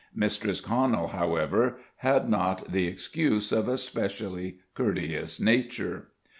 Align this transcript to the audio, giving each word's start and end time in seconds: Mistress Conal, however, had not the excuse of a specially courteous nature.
Mistress 0.15 0.61
Conal, 0.61 1.09
however, 1.09 1.77
had 1.97 2.27
not 2.27 2.71
the 2.71 2.87
excuse 2.87 3.51
of 3.51 3.69
a 3.69 3.77
specially 3.77 4.57
courteous 4.73 5.39
nature. 5.39 6.07